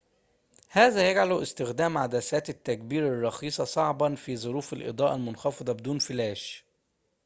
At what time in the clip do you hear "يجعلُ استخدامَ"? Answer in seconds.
1.11-1.97